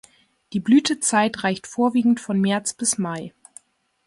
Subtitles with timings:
[0.53, 3.33] Die Blütezeit reicht vorwiegend von März bis Mai.